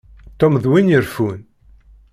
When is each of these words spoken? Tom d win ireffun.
Tom 0.39 0.53
d 0.63 0.65
win 0.71 0.93
ireffun. 0.97 1.39